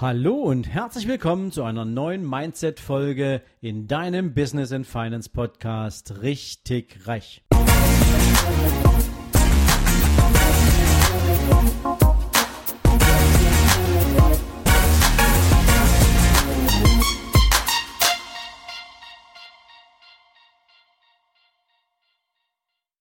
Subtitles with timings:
[0.00, 7.06] Hallo und herzlich willkommen zu einer neuen Mindset-Folge in deinem Business and Finance Podcast Richtig
[7.06, 7.44] Reich.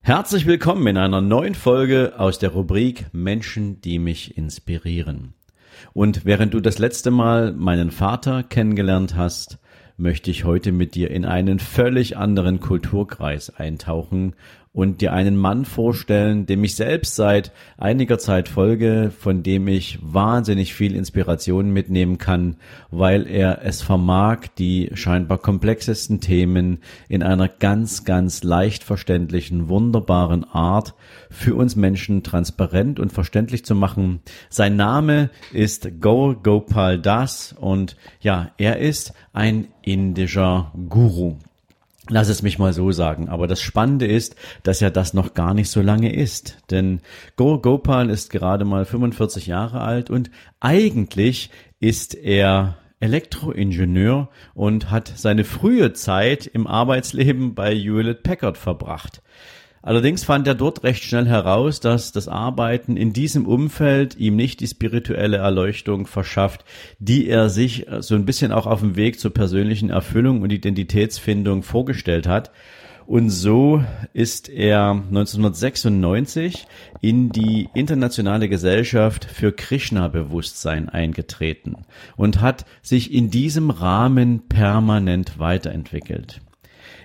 [0.00, 5.37] Herzlich willkommen in einer neuen Folge aus der Rubrik Menschen, die mich inspirieren.
[5.92, 9.58] Und während du das letzte Mal meinen Vater kennengelernt hast,
[9.96, 14.34] möchte ich heute mit dir in einen völlig anderen Kulturkreis eintauchen
[14.78, 19.98] und dir einen Mann vorstellen, dem ich selbst seit einiger Zeit folge, von dem ich
[20.02, 22.58] wahnsinnig viel Inspiration mitnehmen kann,
[22.92, 26.78] weil er es vermag, die scheinbar komplexesten Themen
[27.08, 30.94] in einer ganz, ganz leicht verständlichen, wunderbaren Art
[31.28, 34.20] für uns Menschen transparent und verständlich zu machen.
[34.48, 41.38] Sein Name ist Gaur Gopal Das und ja, er ist ein indischer Guru.
[42.10, 43.28] Lass es mich mal so sagen.
[43.28, 46.58] Aber das Spannende ist, dass er das noch gar nicht so lange ist.
[46.70, 47.00] Denn
[47.36, 51.50] Go Gopal ist gerade mal 45 Jahre alt und eigentlich
[51.80, 59.22] ist er Elektroingenieur und hat seine frühe Zeit im Arbeitsleben bei Hewlett Packard verbracht.
[59.82, 64.60] Allerdings fand er dort recht schnell heraus, dass das Arbeiten in diesem Umfeld ihm nicht
[64.60, 66.64] die spirituelle Erleuchtung verschafft,
[66.98, 70.50] die er sich äh, so ein bisschen auch auf dem Weg zur persönlichen Erfüllung und
[70.50, 72.50] Identitätsfindung vorgestellt hat.
[73.06, 73.82] Und so
[74.12, 76.66] ist er 1996
[77.00, 81.86] in die Internationale Gesellschaft für Krishna-Bewusstsein eingetreten
[82.18, 86.42] und hat sich in diesem Rahmen permanent weiterentwickelt.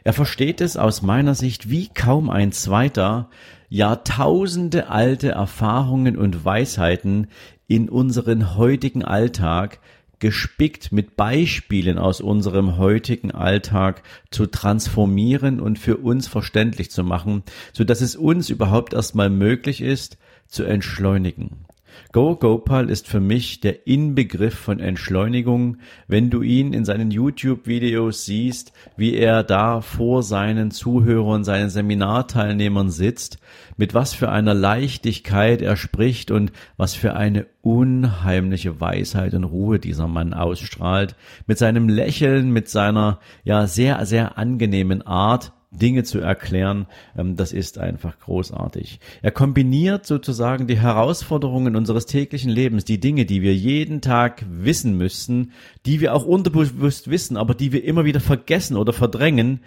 [0.04, 3.30] Er versteht es aus meiner Sicht wie kaum ein zweiter,
[3.70, 7.28] Jahrtausende alte Erfahrungen und Weisheiten
[7.68, 9.80] in unseren heutigen Alltag,
[10.20, 17.44] gespickt mit Beispielen aus unserem heutigen Alltag zu transformieren und für uns verständlich zu machen,
[17.74, 20.18] so dass es uns überhaupt erstmal möglich ist,
[20.48, 21.66] zu entschleunigen.
[22.12, 25.78] Go Gopal ist für mich der Inbegriff von Entschleunigung,
[26.08, 32.90] wenn du ihn in seinen YouTube-Videos siehst, wie er da vor seinen Zuhörern, seinen Seminarteilnehmern
[32.90, 33.40] sitzt,
[33.78, 39.80] mit was für einer Leichtigkeit er spricht und was für eine unheimliche Weisheit und Ruhe
[39.80, 41.16] dieser Mann ausstrahlt,
[41.48, 47.52] mit seinem Lächeln, mit seiner ja sehr, sehr angenehmen Art, Dinge zu erklären, ähm, das
[47.52, 49.00] ist einfach großartig.
[49.22, 54.98] Er kombiniert sozusagen die Herausforderungen unseres täglichen Lebens, die Dinge, die wir jeden Tag wissen
[54.98, 55.52] müssten,
[55.86, 59.62] die wir auch unterbewusst wissen, aber die wir immer wieder vergessen oder verdrängen,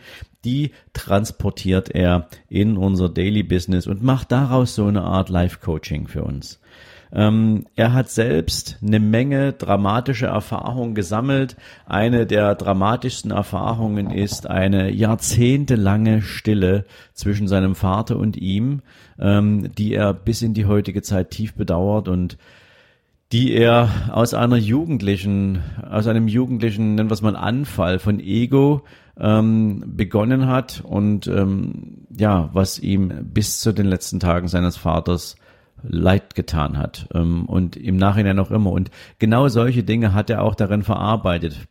[0.45, 6.06] die transportiert er in unser Daily Business und macht daraus so eine Art Life Coaching
[6.06, 6.61] für uns.
[7.12, 11.56] Ähm, er hat selbst eine Menge dramatische Erfahrungen gesammelt.
[11.87, 16.84] Eine der dramatischsten Erfahrungen ist eine jahrzehntelange Stille
[17.15, 18.83] zwischen seinem Vater und ihm,
[19.19, 22.37] ähm, die er bis in die heutige Zeit tief bedauert und
[23.33, 28.83] die er aus einer jugendlichen, aus einem jugendlichen, nennen wir es mal Anfall von Ego
[29.19, 35.37] ähm, begonnen hat und ähm, ja, was ihm bis zu den letzten Tagen seines Vaters
[35.82, 38.70] leid getan hat ähm, und im Nachhinein auch immer.
[38.70, 41.66] Und genau solche Dinge hat er auch darin verarbeitet,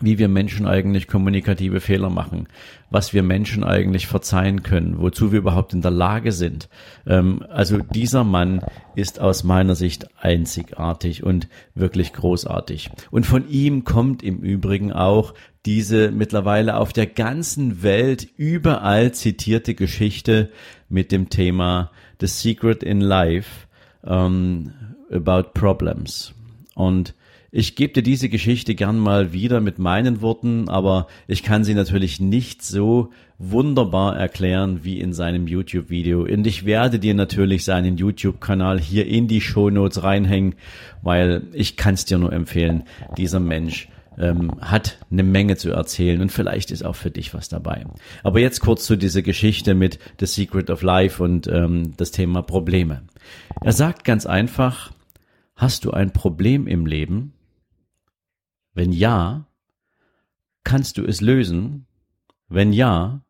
[0.00, 2.48] wie wir Menschen eigentlich kommunikative Fehler machen,
[2.90, 6.68] was wir Menschen eigentlich verzeihen können, wozu wir überhaupt in der Lage sind.
[7.06, 8.62] Ähm, also dieser Mann
[8.94, 12.90] ist aus meiner Sicht einzigartig und wirklich großartig.
[13.10, 15.34] Und von ihm kommt im Übrigen auch
[15.66, 20.50] diese mittlerweile auf der ganzen Welt überall zitierte Geschichte
[20.88, 23.66] mit dem Thema The Secret in Life
[24.02, 24.72] um,
[25.10, 26.34] about Problems.
[26.74, 27.14] Und
[27.54, 31.74] ich gebe dir diese Geschichte gern mal wieder mit meinen Worten, aber ich kann sie
[31.74, 36.22] natürlich nicht so wunderbar erklären wie in seinem YouTube-Video.
[36.22, 40.54] Und ich werde dir natürlich seinen YouTube-Kanal hier in die Show Notes reinhängen,
[41.02, 42.84] weil ich kann es dir nur empfehlen.
[43.18, 47.50] Dieser Mensch ähm, hat eine Menge zu erzählen und vielleicht ist auch für dich was
[47.50, 47.84] dabei.
[48.22, 52.40] Aber jetzt kurz zu dieser Geschichte mit The Secret of Life und ähm, das Thema
[52.40, 53.02] Probleme.
[53.60, 54.90] Er sagt ganz einfach,
[55.54, 57.34] hast du ein Problem im Leben?
[58.74, 59.46] Wenn ja,
[60.64, 61.86] kannst du es lösen?
[62.48, 63.24] Wenn ja,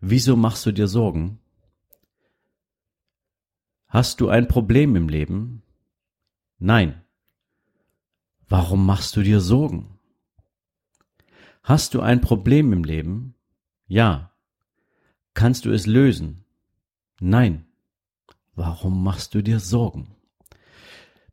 [0.00, 1.38] wieso machst du dir Sorgen?
[3.86, 5.62] Hast du ein Problem im Leben?
[6.58, 7.02] Nein.
[8.48, 9.98] Warum machst du dir Sorgen?
[11.62, 13.34] Hast du ein Problem im Leben?
[13.86, 14.32] Ja.
[15.34, 16.44] Kannst du es lösen?
[17.20, 17.66] Nein.
[18.54, 20.16] Warum machst du dir Sorgen?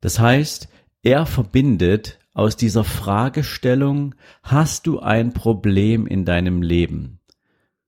[0.01, 0.69] Das heißt,
[1.01, 7.19] er verbindet aus dieser Fragestellung, hast du ein Problem in deinem Leben?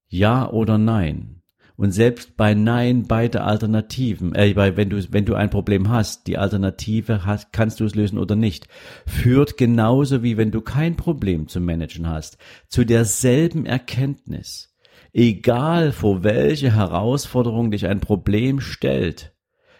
[0.07, 1.41] Ja oder nein?
[1.81, 6.37] Und selbst bei Nein beide Alternativen, äh, wenn du, wenn du ein Problem hast, die
[6.37, 8.67] Alternative hast, kannst du es lösen oder nicht,
[9.07, 12.37] führt genauso wie wenn du kein Problem zu managen hast,
[12.67, 14.75] zu derselben Erkenntnis.
[15.11, 19.33] Egal vor welche Herausforderung dich ein Problem stellt,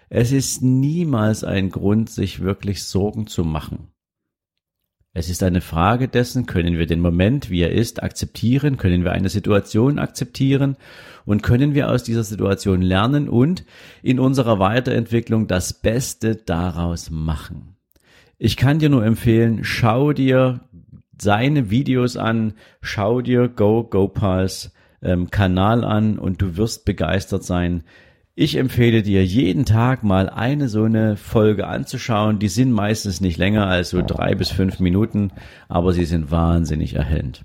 [0.10, 3.94] es ist niemals ein Grund, sich wirklich Sorgen zu machen.
[5.14, 9.12] Es ist eine Frage dessen, können wir den Moment, wie er ist, akzeptieren, können wir
[9.12, 10.78] eine Situation akzeptieren
[11.26, 13.66] und können wir aus dieser Situation lernen und
[14.02, 17.76] in unserer Weiterentwicklung das Beste daraus machen.
[18.38, 20.62] Ich kann dir nur empfehlen, schau dir
[21.20, 24.72] seine Videos an, schau dir Go GoPals
[25.04, 27.84] ähm, Kanal an und du wirst begeistert sein,
[28.36, 32.40] ich empfehle dir jeden Tag mal eine so eine Folge anzuschauen.
[32.40, 35.32] Die sind meistens nicht länger als so drei bis fünf Minuten,
[35.68, 37.44] aber sie sind wahnsinnig erhellend.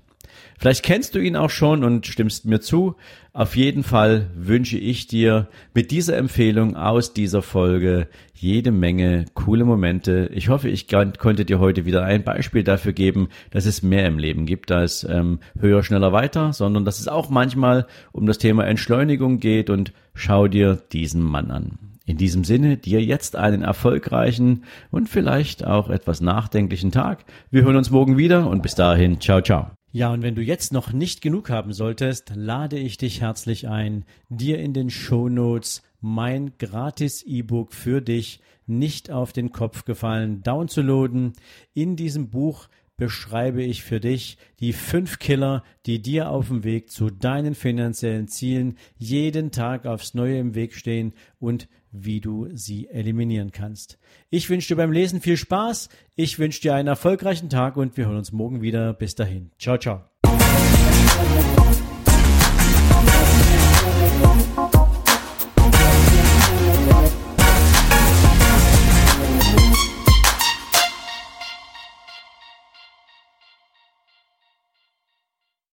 [0.59, 2.95] Vielleicht kennst du ihn auch schon und stimmst mir zu.
[3.33, 9.63] Auf jeden Fall wünsche ich dir mit dieser Empfehlung aus dieser Folge jede Menge coole
[9.63, 10.29] Momente.
[10.33, 14.17] Ich hoffe, ich konnte dir heute wieder ein Beispiel dafür geben, dass es mehr im
[14.17, 18.65] Leben gibt als ähm, höher, schneller, weiter, sondern dass es auch manchmal um das Thema
[18.65, 21.77] Entschleunigung geht und schau dir diesen Mann an.
[22.07, 27.25] In diesem Sinne, dir jetzt einen erfolgreichen und vielleicht auch etwas nachdenklichen Tag.
[27.51, 29.71] Wir hören uns morgen wieder und bis dahin, ciao, ciao.
[29.91, 34.03] Ja, und wenn du jetzt noch nicht genug haben solltest, lade ich dich herzlich ein,
[34.29, 40.43] dir in den Show Notes mein gratis E-Book für dich nicht auf den Kopf gefallen
[40.43, 41.33] downzuladen.
[41.73, 42.67] In diesem Buch
[42.97, 48.27] beschreibe ich für dich die fünf Killer, die dir auf dem Weg zu deinen finanziellen
[48.27, 53.97] Zielen jeden Tag aufs Neue im Weg stehen und wie du sie eliminieren kannst.
[54.29, 58.07] Ich wünsche dir beim Lesen viel Spaß, ich wünsche dir einen erfolgreichen Tag und wir
[58.07, 58.93] hören uns morgen wieder.
[58.93, 59.51] Bis dahin.
[59.57, 60.09] Ciao, ciao.